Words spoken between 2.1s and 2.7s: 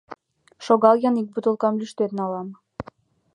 налам...